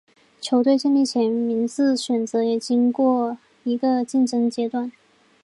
[0.41, 4.91] 球队建立前的名字选择也经过一个竞争阶段。